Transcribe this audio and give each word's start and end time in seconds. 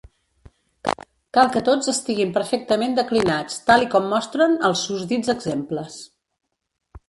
Cal 1.37 1.51
que 1.55 1.61
tots 1.67 1.91
estiguin 1.93 2.33
perfectament 2.39 2.97
declinats 3.01 3.61
tal 3.69 3.87
i 3.87 3.93
com 3.95 4.11
mostren 4.17 4.59
els 4.71 4.85
susdits 4.89 5.33
exemples. 5.39 6.03